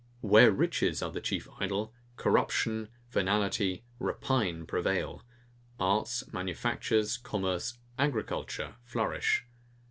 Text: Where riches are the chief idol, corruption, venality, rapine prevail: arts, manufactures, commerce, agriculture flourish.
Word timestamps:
Where 0.21 0.51
riches 0.51 1.03
are 1.03 1.11
the 1.11 1.21
chief 1.21 1.47
idol, 1.59 1.93
corruption, 2.17 2.89
venality, 3.11 3.83
rapine 3.99 4.65
prevail: 4.65 5.21
arts, 5.79 6.23
manufactures, 6.33 7.17
commerce, 7.17 7.77
agriculture 7.99 8.77
flourish. 8.83 9.45